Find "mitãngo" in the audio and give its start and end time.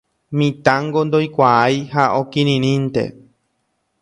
0.37-0.99